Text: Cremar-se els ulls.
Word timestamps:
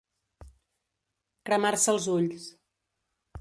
Cremar-se 1.49 1.93
els 1.93 2.09
ulls. 2.15 2.49